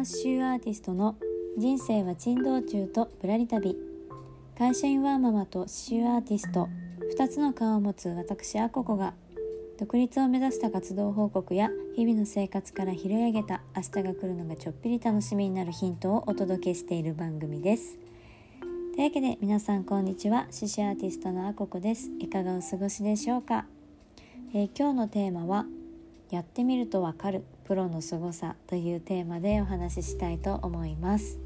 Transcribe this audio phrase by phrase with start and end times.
[0.00, 1.16] 山刺繍アーティストの
[1.58, 3.76] 人生は珍道中とぶらり旅。
[4.56, 6.68] 会社員ワーママと刺繍アーティスト。
[7.14, 9.12] 2つの顔を持つ私アココが
[9.78, 17.98] 独立を目指した活動報告や日々の生活から拾い上げた明日が来るのがちょっぴり楽しみになるヒントをお届けしている番組です。
[18.94, 20.44] というわけで皆さんこんにちは。
[20.44, 22.10] 刺繍アーティストのアココです。
[22.18, 23.66] いかがお過ごしでしょうか、
[24.54, 25.66] えー、今日のテーマは
[26.30, 27.44] やってみるとわかる。
[27.70, 31.38] プロの凄さというテーマでお話ししたいと思います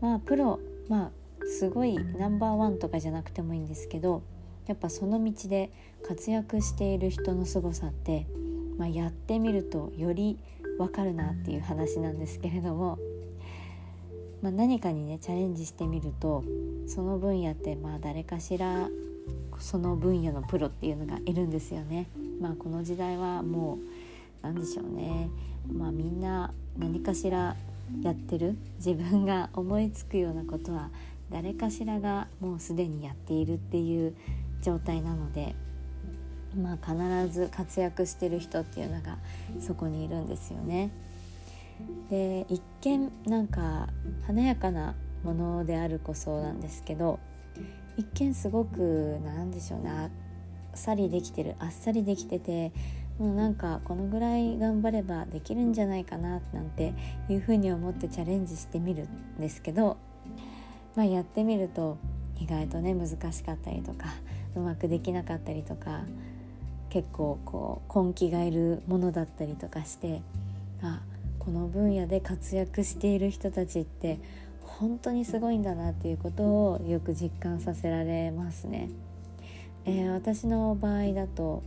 [0.00, 0.58] まあプロ
[0.88, 1.10] まあ
[1.46, 4.24] すごいナンバーワンとかじゃなくてもいいんですけど
[4.66, 5.70] やっぱその道で
[6.04, 8.26] 活躍している人の凄さって、
[8.78, 10.40] まあ、やってみるとより
[10.76, 12.98] わかるなっていう話なんですけれども、
[14.42, 16.42] まあ、何かにねチャレンジしてみると
[16.88, 18.88] その分野ってまあ誰かしら
[19.60, 22.08] その分野のプロっていうのがいるんですよね。
[22.40, 23.78] まあ、この時代はもう
[24.44, 25.30] 何でしょうね、
[25.72, 27.56] まあ、みんな何かしら
[28.02, 28.56] やってる？
[28.76, 30.90] 自分が思いつくようなことは
[31.30, 34.14] 誰かしらがもうすでにやっているっていう
[34.62, 35.54] 状態なので、
[36.54, 39.18] まあ、必ず活躍してる人っていうのが
[39.60, 40.90] そこにいるんですよね。
[42.10, 43.88] で一見なんか
[44.26, 47.18] 華やかなものであるこそなんですけど
[47.96, 49.90] 一見すごく何でしょうね。
[49.90, 50.10] あっ
[50.74, 52.72] さりできてるあっさりできてて
[53.18, 56.94] もうなんかこのぐらい頑張ればできるんじゃないかななんて
[57.28, 59.96] いうふうに思ってチャレンジしてみるんですけど、
[60.96, 61.98] まあ、やってみると
[62.40, 64.06] 意外とね難しかったりとか
[64.56, 66.02] うまくできなかったりとか
[66.90, 70.22] 結構こう根気がいるものだったりとかして
[70.82, 71.00] あ
[71.38, 74.18] この分野で活躍している人たちって
[74.62, 78.90] 本当にすごいんだなっていうことをよく実感させられますね。
[79.84, 81.62] えー、私の場合だと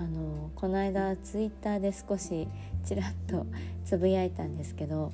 [0.00, 2.48] あのこの間ツイッターで少し
[2.86, 3.44] ちらっと
[3.84, 5.12] つぶやいたんですけど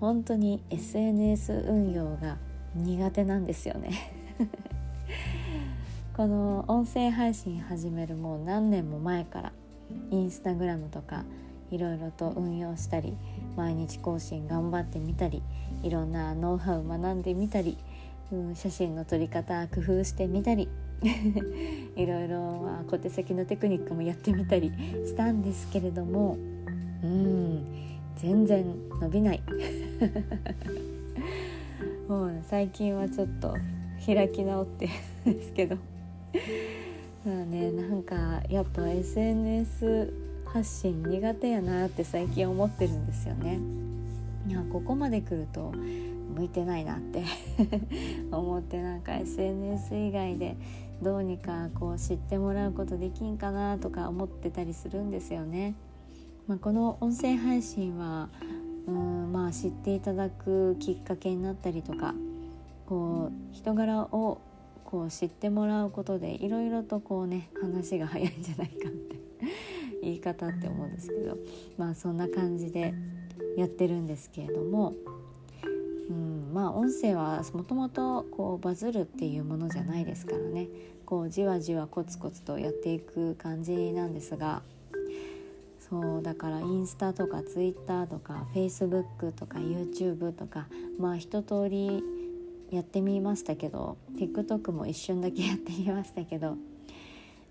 [0.00, 2.38] 本当に SNS 運用が
[2.74, 3.90] 苦手なんですよね。
[6.16, 9.52] この音声配信始めるもう何年も前から
[10.10, 11.24] インスタグラムとか
[11.70, 13.14] いろいろと運用したり
[13.56, 15.42] 毎日更新頑張ってみたり
[15.82, 17.76] いろんなノウハウ学んでみたり、
[18.32, 20.68] うん、写真の撮り方工夫してみたり
[21.96, 24.72] いろいろ、小手先のテクニックもやってみたり
[25.04, 26.38] したんですけれども
[27.02, 27.64] うん
[28.16, 28.64] 全然
[29.00, 29.42] 伸びない
[32.08, 33.56] もう最近はちょっと
[34.04, 34.88] 開き直って
[35.26, 35.76] るんですけど
[37.24, 40.12] まあねなんかやっぱ SNS
[40.44, 43.58] 発信苦手やなって最近思ってるんですよね。
[44.48, 45.72] いやここまで来ると
[46.32, 47.24] 向いてないなって
[48.30, 50.56] 思ってなんか SNS 以外で
[51.02, 55.74] どうにかこう知ってもらうことできんかなとか思ってたりするんですよね。
[56.46, 58.28] まあ、この音声配信は
[58.86, 62.14] うんまあ知っていただくきっかけになったりとか
[62.86, 64.40] こう人柄を
[64.84, 69.16] こう知ってもらうことでいろいろとこうね話が早いんじゃないかって
[70.02, 71.38] 言い方って思うんですけど
[71.78, 72.92] まあそんな感じで
[73.56, 74.94] やってるんですけれども
[76.52, 80.68] まあ音声はもともとこうバズるっていうものじゃないですからね
[81.06, 84.62] こうじわじわコツコツとやっていく感じなんですが
[85.88, 90.66] そうだからインスタとかツイッターとかフェイスブックとか YouTube とか
[90.98, 92.02] まあ一通り
[92.70, 96.56] やってみましたけど TikTok も一瞬だけやってみましたけど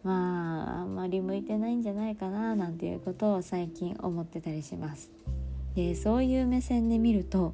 [0.04, 5.12] まああんまり向いてないんじゃないかななんていうことを最近思ってたりします。
[5.76, 7.54] でそういう目線で見ると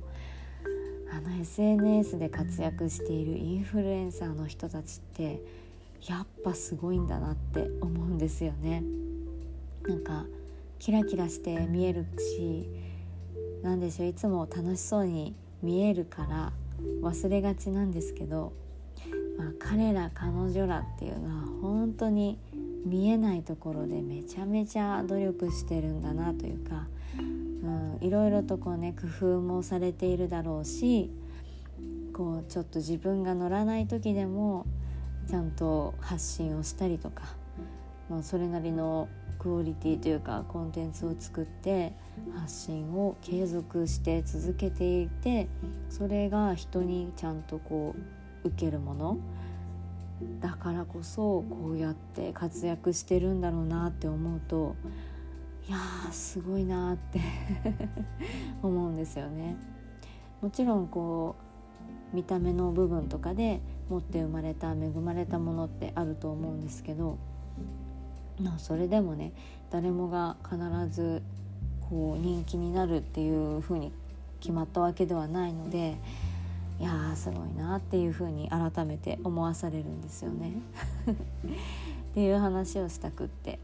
[1.11, 5.41] あの SNS で活躍しているインフルエンサーの人たちって
[6.07, 8.83] やっぱすごいんだなって思うんですよね。
[9.87, 10.25] なんか
[10.79, 12.69] キラキラして見えるし
[13.63, 16.53] 何でしょういつも楽しそうに見えるから
[17.01, 18.53] 忘れがちなんですけど、
[19.37, 22.37] まあ、彼ら彼女らっていうのは本当に
[22.85, 26.87] 見えないところでめちゃめちゃ努力してるんだなというか
[27.63, 31.09] うん、いろいろとこうね工夫もされているだろうし
[32.13, 34.65] こうちょっと自分が乗らない時でも
[35.27, 37.23] ちゃんと発信をしたりとか、
[38.09, 39.09] まあ、それなりの
[39.39, 41.93] クオリティというかコンテンツを作って
[42.35, 45.47] 発信を継続して続けていて
[45.89, 47.95] それが人にちゃんとこ
[48.43, 49.17] う受けるもの
[50.41, 54.75] だからこそこうやって活躍してるんだろうなって思うと
[55.67, 57.19] いやーすごいなって
[58.63, 59.57] 思うんですよね。
[60.41, 61.35] もちろんこ
[62.13, 63.59] う見た目の部分とかで
[63.89, 67.17] 持って生まれた恵まれたものってあると思うんですけど、
[68.41, 69.33] まあ、それでもね
[69.69, 70.57] 誰もが必
[70.89, 71.21] ず
[71.89, 73.91] こう人気になるっていうふうに
[74.39, 75.97] 決まったわけではないので
[76.79, 80.53] いやーすごいなっていうふうに改めて思わされるんですよね。
[82.11, 83.59] っていう話をしたくって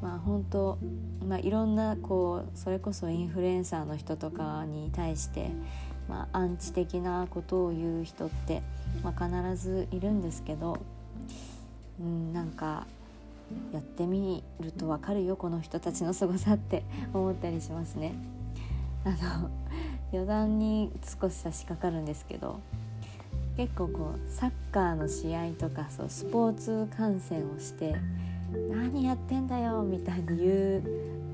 [0.00, 0.78] まあ本当、
[1.26, 5.50] まあ、いろんなこうそれこそインフルエンサーの人とかに対して、
[6.08, 8.62] まあ、アンチ的なことを言う人って、
[9.02, 10.78] まあ、必ずいるんですけど、
[12.00, 12.86] うん、なんか
[13.72, 18.14] やってみると分かるよこの人たちの凄さって思ったりしますね。
[19.04, 19.10] あ
[19.40, 19.50] の
[20.12, 20.90] 余談に
[21.20, 22.60] 少し差し掛かるんですけど
[23.56, 27.96] 結構こうサッカーの試合とかそうスポーツ観戦をして
[28.70, 30.82] 「何やってんだよ」みたいに言う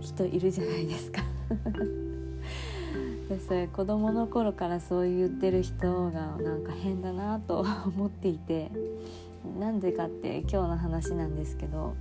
[0.01, 1.23] 人いるじゃないですか。
[3.29, 8.71] でそれ子供の頃からそう言ってる人がなんか変だなと思っていて。
[9.59, 11.95] なんでかって今日の話なんですけど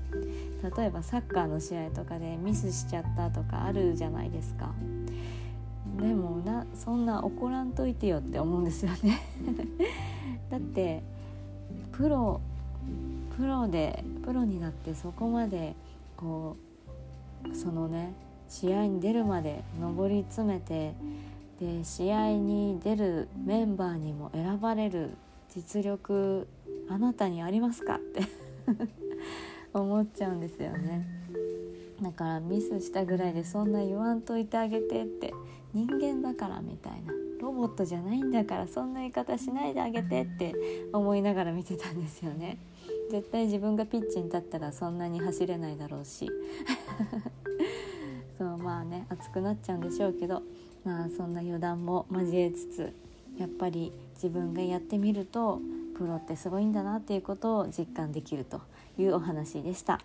[0.78, 4.72] 例えばサッカーの試合とかでミスしちゃったとかあるじゃないですか。
[6.00, 9.20] でもなそんな怒らんといてよって思うんですよね。
[10.50, 11.04] だって
[11.92, 12.40] プロ
[13.38, 15.76] プロでプロになってそこまで
[16.18, 16.58] こ
[17.52, 18.14] うそのね
[18.48, 20.94] 試合に出るまで上り詰めて
[21.60, 25.12] で試合に出るメンバーにも選ばれる
[25.54, 26.48] 実力
[26.90, 28.22] あなたにありますかって
[29.74, 31.08] 思っちゃうんですよね。
[32.02, 35.34] だからミスしたぐらいでそんな言わんといてあげてって
[35.74, 37.14] 人間だからみたいな。
[37.44, 40.56] ロボットじゃないんだからそんな言い方しないであげてって
[40.94, 42.58] 思いながら見てたんですよね。
[43.12, 46.30] 絶対自分がピッチに立ったらそんなに走れないだろうし
[48.38, 50.42] そうまあね熱くなっちゃうんでしょうけど
[50.84, 52.94] まあそんな余談も交えつつ
[53.38, 55.60] やっぱり自分がやってみると
[55.98, 58.62] プロってすごいんだなっていうことを実感できると
[58.98, 60.00] いうお話でした。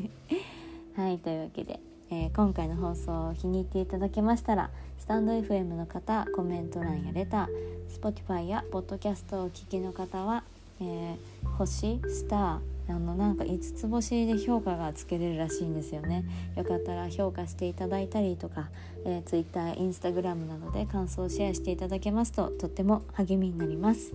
[0.94, 1.80] はいというわけで
[2.12, 10.42] えー、今回の放送を気に入っていただけましたらスタンド FM の方コメント欄やレター Spotify やポッドキャストをお聞きの方は、
[10.80, 16.24] えー、星スターあのなんか5つ星で評価がつけれるらしいんですよね。
[16.56, 18.68] よかったら評価していただいたりとか、
[19.04, 24.12] えー、Twitter、Instagram などで感想をシェアしていただけますととっても励みになります。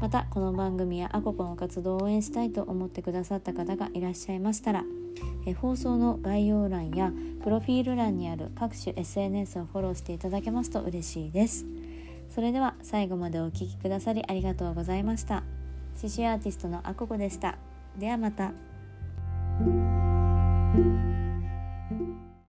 [0.00, 4.84] またこの番組やアココの活動を応援したいと思ってくださった方がいらっしゃいましたら
[5.46, 7.12] え放送の概要欄や
[7.42, 11.64] プロフィール欄にある各種 SNS をフォローしていただけますと嬉しいです。
[12.28, 15.55] それでは最後までお聴きくださりありがとうございました。
[15.96, 17.56] 刺繍アーティストのアココでした。
[17.98, 18.52] ではまた。